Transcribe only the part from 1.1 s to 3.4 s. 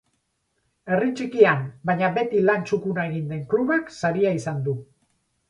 txikian, baina beti lan txukuna egin